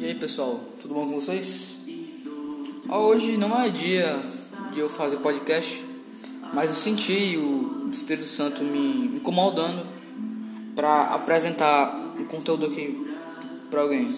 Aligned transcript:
E 0.00 0.06
aí 0.06 0.14
pessoal, 0.14 0.58
tudo 0.80 0.94
bom 0.94 1.06
com 1.06 1.20
vocês? 1.20 1.76
Hoje 2.88 3.36
não 3.36 3.60
é 3.60 3.68
dia 3.68 4.18
de 4.72 4.80
eu 4.80 4.88
fazer 4.88 5.18
podcast, 5.18 5.84
mas 6.54 6.70
eu 6.70 6.74
senti 6.74 7.36
o 7.36 7.86
Espírito 7.90 8.26
Santo 8.26 8.64
me 8.64 9.18
incomodando 9.18 9.86
para 10.74 11.02
apresentar 11.08 11.94
um 12.18 12.24
conteúdo 12.24 12.64
aqui 12.64 13.14
para 13.70 13.82
alguém. 13.82 14.10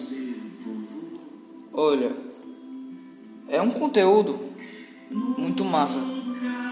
Olha, 1.73 2.15
é 3.49 3.61
um 3.61 3.69
conteúdo 3.69 4.39
muito 5.37 5.65
massa, 5.65 5.99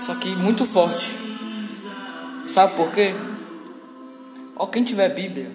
só 0.05 0.16
que 0.16 0.30
muito 0.38 0.64
forte. 0.64 1.18
Sabe 2.48 2.78
por 2.78 2.93
quê? 2.93 3.14
Ó, 4.55 4.68
quem 4.68 4.86
tiver 4.86 5.14
Bíblia, 5.14 5.52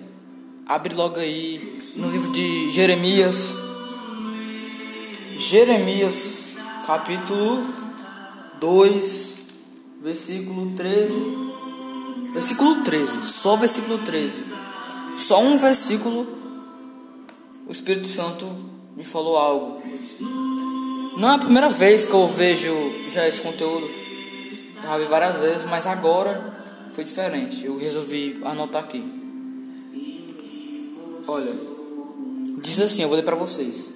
abre 0.66 0.94
logo 0.94 1.18
aí 1.18 1.75
no 1.96 2.10
livro 2.10 2.30
de 2.32 2.70
Jeremias. 2.70 3.54
Jeremias, 5.38 6.54
capítulo 6.86 7.64
2, 8.60 9.34
versículo 10.02 10.70
13. 10.76 11.46
Versículo 12.32 12.82
13, 12.82 13.24
só 13.24 13.56
versículo 13.56 13.98
13. 13.98 14.32
Só 15.18 15.40
um 15.40 15.56
versículo. 15.56 16.26
O 17.66 17.72
Espírito 17.72 18.08
Santo 18.08 18.46
me 18.94 19.02
falou 19.02 19.38
algo. 19.38 19.82
Não 21.16 21.32
é 21.32 21.34
a 21.34 21.38
primeira 21.38 21.70
vez 21.70 22.04
que 22.04 22.12
eu 22.12 22.28
vejo 22.28 22.74
já 23.10 23.26
esse 23.26 23.40
conteúdo. 23.40 23.88
Já 24.82 24.98
vi 24.98 25.04
várias 25.06 25.38
vezes, 25.38 25.64
mas 25.64 25.86
agora 25.86 26.54
foi 26.94 27.04
diferente. 27.04 27.64
Eu 27.64 27.78
resolvi 27.78 28.40
anotar 28.44 28.84
aqui. 28.84 29.02
Olha, 31.26 31.75
diz 32.76 32.92
assim, 32.92 33.02
eu 33.02 33.08
vou 33.08 33.16
ler 33.16 33.24
para 33.24 33.36
vocês 33.36 33.86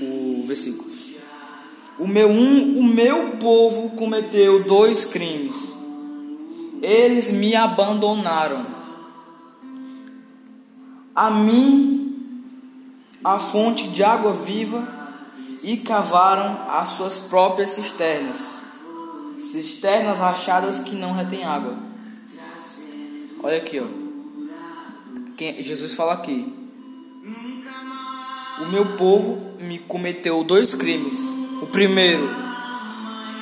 o 0.00 0.44
versículo. 0.46 0.90
O 1.98 2.06
meu, 2.06 2.28
um, 2.28 2.78
o 2.78 2.84
meu 2.84 3.36
povo 3.36 3.90
cometeu 3.90 4.64
dois 4.64 5.04
crimes. 5.04 5.54
Eles 6.80 7.30
me 7.30 7.54
abandonaram. 7.54 8.64
A 11.14 11.30
mim, 11.30 12.42
a 13.22 13.38
fonte 13.38 13.88
de 13.88 14.02
água 14.02 14.32
viva, 14.32 15.00
e 15.62 15.76
cavaram 15.76 16.58
as 16.70 16.90
suas 16.90 17.18
próprias 17.18 17.70
cisternas. 17.70 18.38
Cisternas 19.52 20.18
rachadas 20.18 20.80
que 20.80 20.96
não 20.96 21.12
retêm 21.12 21.44
água. 21.44 21.76
Olha 23.42 23.58
aqui, 23.58 23.80
ó. 23.80 23.86
Quem, 25.36 25.62
Jesus 25.62 25.94
fala 25.94 26.14
aqui. 26.14 26.61
O 28.62 28.68
meu 28.70 28.86
povo 28.96 29.56
me 29.58 29.78
cometeu 29.78 30.44
dois 30.44 30.72
crimes. 30.72 31.18
O 31.60 31.66
primeiro, 31.66 32.30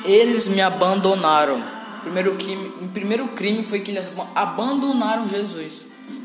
eles 0.03 0.47
me 0.47 0.61
abandonaram. 0.61 1.59
O 1.59 2.01
primeiro 2.01 2.35
crime, 2.35 2.71
o 2.81 2.87
primeiro 2.87 3.27
crime 3.29 3.63
foi 3.63 3.81
que 3.81 3.91
eles 3.91 4.11
abandonaram 4.33 5.27
Jesus. 5.27 5.73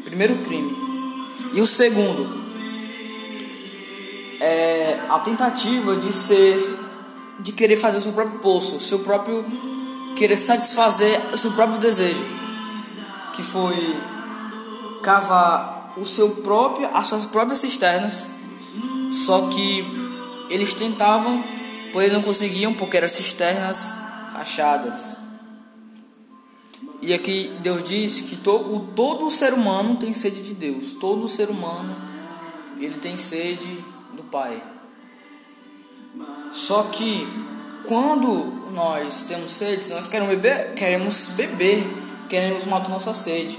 Primeiro 0.04 0.36
crime. 0.36 0.74
E 1.52 1.60
o 1.60 1.66
segundo, 1.66 2.26
é 4.40 4.98
a 5.10 5.18
tentativa 5.18 5.96
de 5.96 6.12
ser, 6.12 6.78
de 7.40 7.52
querer 7.52 7.76
fazer 7.76 7.98
o 7.98 8.02
seu 8.02 8.12
próprio 8.12 8.38
poço, 8.40 8.76
o 8.76 8.80
seu 8.80 9.00
próprio 9.00 9.44
querer 10.16 10.38
satisfazer 10.38 11.20
o 11.34 11.36
seu 11.36 11.52
próprio 11.52 11.78
desejo, 11.78 12.24
que 13.34 13.42
foi 13.42 13.94
cavar 15.02 15.92
o 15.98 16.06
seu 16.06 16.30
próprio, 16.30 16.88
as 16.92 17.06
suas 17.06 17.26
próprias 17.26 17.58
cisternas 17.58 18.26
só 19.24 19.48
que 19.48 19.84
eles 20.50 20.74
tentavam, 20.74 21.42
porém 21.92 22.10
não 22.10 22.22
conseguiam 22.22 22.74
porque 22.74 22.96
eram 22.96 23.08
cisternas 23.08 23.94
achadas. 24.34 25.16
E 27.00 27.14
aqui 27.14 27.52
Deus 27.60 27.84
diz 27.84 28.20
que 28.22 28.36
todo, 28.36 28.92
todo 28.94 29.30
ser 29.30 29.52
humano 29.52 29.96
tem 29.96 30.12
sede 30.12 30.42
de 30.42 30.54
Deus. 30.54 30.92
Todo 30.92 31.28
ser 31.28 31.48
humano 31.50 31.94
ele 32.78 32.98
tem 32.98 33.16
sede 33.16 33.84
do 34.12 34.22
Pai. 34.24 34.62
Só 36.52 36.84
que 36.84 37.26
quando 37.86 38.72
nós 38.72 39.22
temos 39.22 39.52
sede, 39.52 39.88
nós 39.90 40.06
queremos 40.06 40.34
beber, 40.34 40.74
queremos 40.74 41.28
beber, 41.28 41.86
queremos 42.28 42.64
matar 42.64 42.88
nossa 42.88 43.14
sede. 43.14 43.58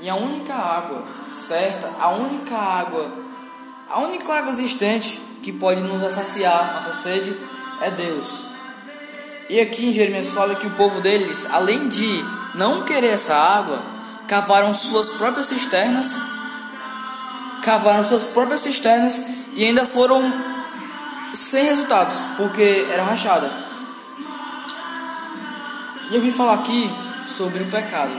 E 0.00 0.08
a 0.08 0.14
única 0.14 0.54
água 0.54 1.04
certa, 1.32 1.90
a 1.98 2.08
única 2.10 2.56
água 2.56 3.10
a 3.90 4.00
única 4.00 4.32
água 4.32 4.52
existente 4.52 5.20
que 5.42 5.52
pode 5.52 5.80
nos 5.80 6.12
saciar 6.12 6.82
nossa 6.82 7.02
sede 7.02 7.36
é 7.82 7.90
Deus. 7.90 8.44
E 9.48 9.60
aqui 9.60 9.90
em 9.90 9.92
Jeremias 9.92 10.30
fala 10.30 10.54
que 10.54 10.66
o 10.66 10.70
povo 10.70 11.00
deles, 11.00 11.46
além 11.50 11.88
de 11.88 12.24
não 12.54 12.82
querer 12.82 13.10
essa 13.10 13.34
água, 13.34 13.78
cavaram 14.26 14.72
suas 14.72 15.10
próprias 15.10 15.46
cisternas, 15.46 16.22
cavaram 17.62 18.02
suas 18.04 18.24
próprias 18.24 18.62
cisternas 18.62 19.22
e 19.54 19.64
ainda 19.64 19.84
foram 19.84 20.32
sem 21.34 21.64
resultados, 21.64 22.16
porque 22.36 22.86
era 22.90 23.02
rachada. 23.02 23.52
E 26.10 26.14
eu 26.14 26.22
vim 26.22 26.30
falar 26.30 26.54
aqui 26.54 26.90
sobre 27.36 27.62
o 27.62 27.70
pecado. 27.70 28.12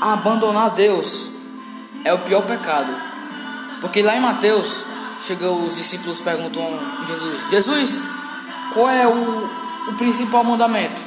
Abandonar 0.00 0.70
Deus 0.70 1.37
é 2.08 2.14
o 2.14 2.18
pior 2.18 2.42
pecado. 2.42 2.90
Porque 3.82 4.02
lá 4.02 4.16
em 4.16 4.20
Mateus, 4.20 4.82
chega 5.26 5.50
os 5.50 5.76
discípulos 5.76 6.20
perguntam 6.20 6.62
a 6.62 7.06
Jesus: 7.06 7.50
Jesus, 7.50 8.00
qual 8.72 8.88
é 8.88 9.06
o, 9.06 9.50
o 9.88 9.94
principal 9.98 10.42
mandamento? 10.42 11.00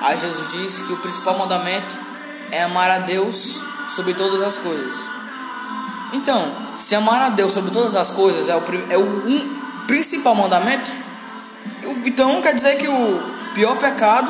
Aí 0.00 0.16
Jesus 0.18 0.52
disse 0.52 0.84
que 0.84 0.92
o 0.92 0.98
principal 0.98 1.36
mandamento 1.36 1.94
é 2.52 2.62
amar 2.62 2.90
a 2.90 2.98
Deus 3.00 3.60
sobre 3.94 4.14
todas 4.14 4.40
as 4.40 4.56
coisas. 4.58 4.94
Então, 6.12 6.54
se 6.78 6.94
amar 6.94 7.20
a 7.22 7.28
Deus 7.30 7.52
sobre 7.52 7.72
todas 7.72 7.96
as 7.96 8.12
coisas 8.12 8.48
é 8.48 8.54
o, 8.54 8.62
é 8.90 8.96
o 8.96 9.02
um, 9.02 9.84
principal 9.88 10.36
mandamento, 10.36 10.90
então 12.04 12.40
quer 12.40 12.54
dizer 12.54 12.76
que 12.76 12.86
o 12.86 13.22
pior 13.52 13.76
pecado 13.76 14.28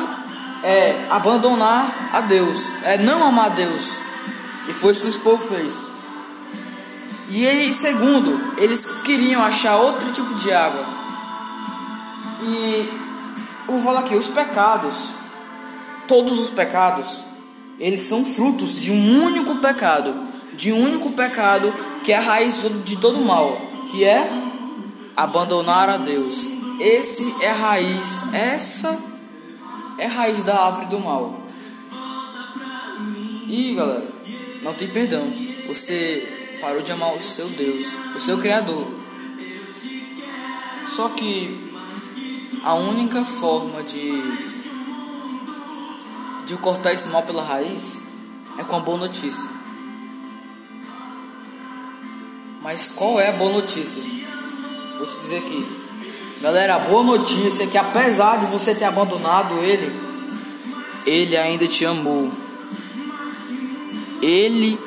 é 0.63 0.95
abandonar 1.11 2.09
a 2.11 2.21
Deus, 2.21 2.57
é 2.83 2.97
não 2.97 3.23
amar 3.23 3.45
a 3.45 3.49
Deus. 3.49 4.06
E 4.67 4.73
foi 4.73 4.91
isso 4.91 5.03
que 5.03 5.09
esse 5.09 5.19
povo 5.19 5.41
fez. 5.47 5.73
E 7.29 7.45
aí, 7.45 7.73
segundo, 7.73 8.39
eles 8.57 8.85
queriam 9.03 9.41
achar 9.41 9.77
outro 9.77 10.11
tipo 10.11 10.33
de 10.35 10.51
água. 10.51 10.85
E 12.41 12.89
eu 13.67 13.79
vou 13.79 13.97
aqui, 13.97 14.15
os 14.15 14.27
pecados, 14.27 15.13
todos 16.07 16.39
os 16.39 16.49
pecados, 16.49 17.23
eles 17.79 18.01
são 18.01 18.23
frutos 18.23 18.79
de 18.79 18.91
um 18.91 19.23
único 19.23 19.55
pecado, 19.55 20.15
de 20.53 20.71
um 20.71 20.83
único 20.83 21.11
pecado 21.11 21.73
que 22.03 22.13
é 22.13 22.17
a 22.17 22.21
raiz 22.21 22.65
de 22.85 22.97
todo 22.97 23.19
mal, 23.19 23.59
que 23.91 24.03
é 24.03 24.29
abandonar 25.15 25.89
a 25.89 25.97
Deus. 25.97 26.47
Esse 26.79 27.35
é 27.41 27.49
a 27.49 27.53
raiz, 27.53 28.23
essa 28.31 28.97
é 29.97 30.05
a 30.05 30.09
raiz 30.09 30.43
da 30.43 30.65
árvore 30.65 30.85
do 30.85 30.99
mal. 30.99 31.41
E 33.47 33.75
galera, 33.75 34.16
não 34.67 34.73
tem 34.73 34.89
perdão. 34.89 35.23
Você 35.67 36.57
parou 36.59 36.81
de 36.81 36.91
amar 36.91 37.15
o 37.15 37.21
seu 37.21 37.47
Deus, 37.47 37.87
o 38.13 38.19
seu 38.19 38.37
Criador. 38.37 38.85
Só 40.93 41.07
que 41.09 41.71
a 42.63 42.73
única 42.73 43.23
forma 43.23 43.81
de 43.83 44.57
de 46.45 46.55
cortar 46.57 46.93
esse 46.93 47.09
mal 47.09 47.23
pela 47.23 47.43
raiz 47.43 47.97
é 48.57 48.63
com 48.63 48.75
a 48.75 48.79
boa 48.79 48.97
notícia. 48.97 49.49
Mas 52.61 52.91
qual 52.91 53.21
é 53.21 53.29
a 53.29 53.33
boa 53.33 53.51
notícia? 53.51 54.01
Vou 54.97 55.07
te 55.07 55.19
dizer 55.21 55.37
aqui. 55.37 55.65
Galera, 56.41 56.75
a 56.75 56.79
boa 56.79 57.03
notícia 57.03 57.63
é 57.63 57.67
que 57.67 57.77
apesar 57.77 58.39
de 58.39 58.45
você 58.47 58.75
ter 58.75 58.85
abandonado 58.85 59.63
ele, 59.63 59.93
ele 61.05 61.37
ainda 61.37 61.67
te 61.67 61.85
amou. 61.85 62.46
Ele 64.21 64.77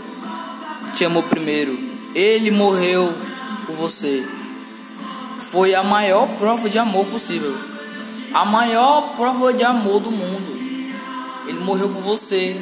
te 0.94 1.04
amou 1.04 1.22
primeiro. 1.22 1.78
Ele 2.14 2.50
morreu 2.50 3.12
por 3.66 3.74
você. 3.74 4.26
Foi 5.38 5.74
a 5.74 5.82
maior 5.82 6.26
prova 6.36 6.68
de 6.68 6.78
amor 6.78 7.06
possível. 7.06 7.56
A 8.32 8.44
maior 8.44 9.14
prova 9.16 9.52
de 9.52 9.64
amor 9.64 10.00
do 10.00 10.10
mundo. 10.10 10.60
Ele 11.46 11.58
morreu 11.60 11.88
por 11.88 12.02
você, 12.02 12.60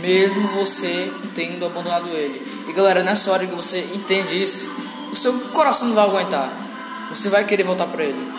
mesmo 0.00 0.48
você 0.48 1.12
tendo 1.34 1.66
abandonado 1.66 2.08
ele. 2.08 2.40
E 2.68 2.72
galera, 2.72 3.02
nessa 3.02 3.30
hora 3.30 3.46
que 3.46 3.54
você 3.54 3.80
entende 3.94 4.42
isso, 4.42 4.70
o 5.10 5.16
seu 5.16 5.32
coração 5.52 5.88
não 5.88 5.94
vai 5.94 6.04
aguentar. 6.04 6.50
Você 7.10 7.28
vai 7.28 7.44
querer 7.44 7.64
voltar 7.64 7.86
para 7.86 8.04
ele. 8.04 8.32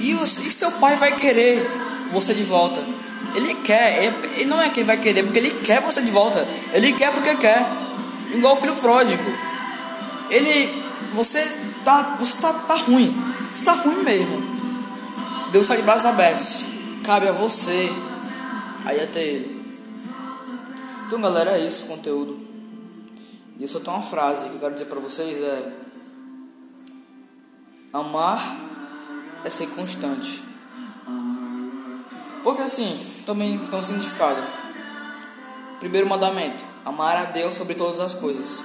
E, 0.00 0.14
o, 0.14 0.24
e 0.24 0.50
seu 0.50 0.70
pai 0.72 0.96
vai 0.96 1.14
querer 1.16 1.68
você 2.12 2.32
de 2.32 2.44
volta. 2.44 2.80
Ele 3.34 3.54
quer, 3.56 4.04
ele 4.36 4.46
não 4.46 4.60
é 4.60 4.68
que 4.70 4.80
ele 4.80 4.86
vai 4.86 4.96
querer, 4.96 5.22
porque 5.22 5.38
ele 5.38 5.50
quer 5.50 5.80
você 5.80 6.00
de 6.00 6.10
volta. 6.10 6.46
Ele 6.72 6.92
quer 6.92 7.12
porque 7.12 7.34
quer. 7.36 7.66
igual 8.34 8.54
o 8.54 8.56
filho 8.56 8.74
pródigo. 8.76 9.22
Ele, 10.30 10.82
você 11.14 11.44
tá, 11.84 12.16
você 12.18 12.40
tá, 12.40 12.52
tá 12.52 12.74
ruim, 12.74 13.14
você 13.52 13.64
tá 13.64 13.72
ruim 13.72 14.02
mesmo. 14.02 14.42
Deus 15.52 15.64
está 15.64 15.76
de 15.76 15.82
braços 15.82 16.04
abertos, 16.04 16.64
cabe 17.04 17.28
a 17.28 17.32
você 17.32 17.90
aí 18.84 19.02
até 19.02 19.22
ele. 19.22 19.58
Então, 21.06 21.20
galera, 21.20 21.52
é 21.52 21.66
isso 21.66 21.84
o 21.84 21.88
conteúdo. 21.88 22.38
E 23.58 23.62
eu 23.62 23.68
só 23.68 23.80
tenho 23.80 23.96
uma 23.96 24.02
frase 24.02 24.48
que 24.48 24.54
eu 24.54 24.60
quero 24.60 24.74
dizer 24.74 24.84
para 24.84 25.00
vocês 25.00 25.42
é 25.42 25.72
amar 27.92 28.58
é 29.44 29.50
ser 29.50 29.68
constante. 29.68 30.42
Porque 32.42 32.62
assim, 32.62 32.98
também 33.26 33.58
tem 33.58 33.78
um 33.78 33.82
significado. 33.82 34.42
Primeiro 35.80 36.08
mandamento: 36.08 36.64
amar 36.84 37.16
a 37.16 37.24
Deus 37.24 37.54
sobre 37.54 37.74
todas 37.74 38.00
as 38.00 38.14
coisas. 38.14 38.62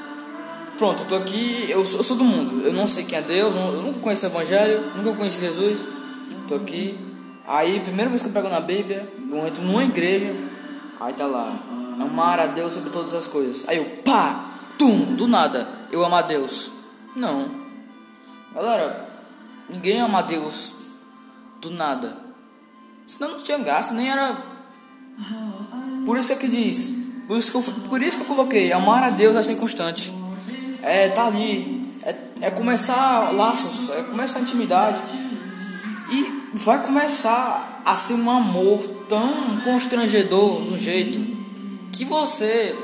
Pronto, 0.77 1.03
eu 1.03 1.07
tô 1.07 1.15
aqui, 1.15 1.67
eu 1.69 1.85
sou, 1.85 1.99
eu 1.99 2.03
sou 2.03 2.17
do 2.17 2.23
mundo. 2.23 2.65
Eu 2.65 2.73
não 2.73 2.87
sei 2.87 3.03
quem 3.03 3.17
é 3.17 3.21
Deus, 3.21 3.55
eu 3.55 3.81
não 3.81 3.93
conheço 3.93 4.25
o 4.25 4.29
Evangelho, 4.29 4.91
nunca 4.95 5.13
conheci 5.13 5.39
Jesus. 5.39 5.85
Tô 6.47 6.55
aqui. 6.55 6.97
Aí, 7.47 7.79
primeira 7.81 8.09
vez 8.09 8.21
que 8.21 8.27
eu 8.27 8.33
pego 8.33 8.49
na 8.49 8.59
Bíblia, 8.59 9.07
eu 9.31 9.47
entro 9.47 9.61
numa 9.63 9.83
igreja, 9.83 10.33
aí 10.99 11.13
tá 11.13 11.25
lá: 11.25 11.53
amar 12.01 12.39
a 12.39 12.47
Deus 12.47 12.73
sobre 12.73 12.89
todas 12.89 13.13
as 13.13 13.27
coisas. 13.27 13.67
Aí 13.67 13.77
eu, 13.77 13.85
pá, 14.03 14.45
tum, 14.77 15.15
do 15.15 15.27
nada, 15.27 15.67
eu 15.91 16.03
amo 16.03 16.15
a 16.15 16.21
Deus. 16.21 16.71
Não. 17.15 17.49
Galera, 18.53 19.09
ninguém 19.69 20.01
ama 20.01 20.19
a 20.19 20.21
Deus 20.23 20.71
do 21.61 21.71
nada. 21.71 22.22
Senão 23.15 23.33
não 23.33 23.43
tinha 23.43 23.59
graça, 23.59 23.93
nem 23.93 24.09
era. 24.09 24.35
Por 26.03 26.17
isso 26.17 26.31
é 26.31 26.35
que 26.35 26.47
diz. 26.47 26.91
Por 27.27 27.37
isso 27.37 27.51
que 27.51 27.57
eu, 27.57 27.73
por 27.87 28.01
isso 28.01 28.17
que 28.17 28.23
eu 28.23 28.27
coloquei. 28.27 28.73
Amar 28.73 29.03
a 29.03 29.11
Deus 29.11 29.45
ser 29.45 29.55
constante. 29.55 30.11
É 30.81 31.09
tá 31.09 31.27
ali. 31.27 31.89
É, 32.03 32.15
é 32.41 32.51
começar 32.51 33.31
laços. 33.31 33.91
É 33.91 34.01
começar 34.01 34.39
intimidade. 34.39 34.99
E 36.09 36.55
vai 36.55 36.83
começar 36.83 37.83
a 37.85 37.95
ser 37.95 38.15
um 38.15 38.29
amor 38.31 38.81
tão 39.07 39.61
constrangedor 39.63 40.61
do 40.61 40.77
jeito 40.77 41.19
que 41.91 42.03
você. 42.03 42.75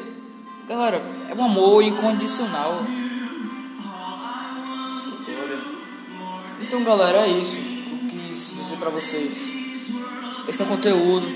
Galera, 0.67 1.01
é 1.27 1.33
um 1.33 1.43
amor 1.43 1.81
incondicional. 1.81 2.83
Então, 6.61 6.83
galera, 6.83 7.25
é 7.25 7.29
isso. 7.29 7.55
Eu 7.55 8.07
quis 8.07 8.53
dizer 8.55 8.77
pra 8.77 8.91
vocês 8.91 9.58
esse 10.49 10.61
é 10.61 10.65
o 10.65 10.67
conteúdo. 10.67 11.27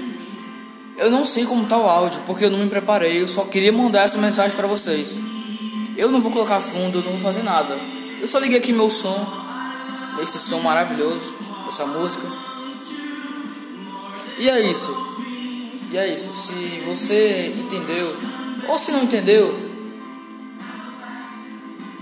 Eu 0.97 1.09
não 1.11 1.25
sei 1.25 1.45
como 1.45 1.65
tá 1.65 1.77
o 1.77 1.87
áudio, 1.87 2.21
porque 2.25 2.45
eu 2.45 2.49
não 2.49 2.59
me 2.59 2.69
preparei. 2.69 3.21
Eu 3.21 3.27
só 3.27 3.45
queria 3.45 3.71
mandar 3.71 4.03
essa 4.03 4.17
mensagem 4.17 4.55
para 4.55 4.67
vocês. 4.67 5.17
Eu 5.95 6.11
não 6.11 6.19
vou 6.19 6.31
colocar 6.31 6.59
fundo, 6.59 6.99
eu 6.99 7.03
não 7.03 7.11
vou 7.11 7.19
fazer 7.19 7.43
nada. 7.43 7.77
Eu 8.19 8.27
só 8.27 8.39
liguei 8.39 8.57
aqui 8.57 8.73
meu 8.73 8.89
som, 8.89 9.27
esse 10.21 10.39
som 10.39 10.59
maravilhoso, 10.59 11.35
essa 11.67 11.85
música. 11.85 12.27
E 14.39 14.49
é 14.49 14.61
isso. 14.61 14.95
E 15.91 15.97
é 15.97 16.13
isso. 16.13 16.33
Se 16.33 16.81
você 16.85 17.53
entendeu 17.55 18.15
ou 18.67 18.79
se 18.79 18.91
não 18.91 19.03
entendeu, 19.03 19.53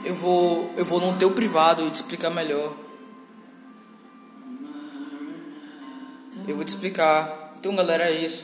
eu 0.05 0.15
vou 0.15 0.73
eu 0.77 0.85
vou 0.85 1.01
no 1.01 1.17
teu 1.17 1.31
privado 1.31 1.85
e 1.85 1.89
te 1.89 1.95
explicar 1.95 2.29
melhor. 2.29 2.71
Eu 6.47 6.55
vou 6.55 6.65
te 6.65 6.69
explicar. 6.69 7.53
Então, 7.59 7.75
galera, 7.75 8.09
é 8.09 8.11
isso. 8.11 8.43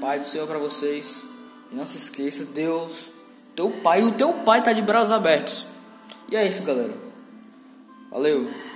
Pai 0.00 0.20
do 0.20 0.28
Senhor 0.28 0.46
para 0.46 0.58
vocês. 0.58 1.22
E 1.70 1.74
não 1.74 1.86
se 1.86 1.96
esqueça, 1.96 2.44
Deus, 2.44 3.10
teu 3.54 3.70
pai, 3.70 4.02
o 4.02 4.12
teu 4.12 4.32
pai 4.32 4.62
tá 4.62 4.72
de 4.72 4.82
braços 4.82 5.10
abertos. 5.10 5.66
E 6.30 6.36
é 6.36 6.46
isso, 6.46 6.62
galera. 6.62 6.94
Valeu. 8.10 8.48